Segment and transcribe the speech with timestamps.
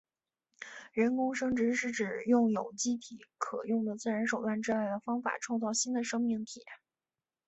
[0.93, 6.63] 人工生殖是指用有机体可用的自然手段之外的方法创造新的生命体。